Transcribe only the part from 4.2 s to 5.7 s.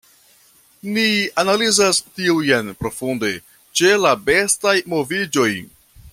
bestaj moviĝoj.